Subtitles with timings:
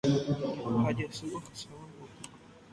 [0.81, 2.25] Ha jasy ohasávo ipoty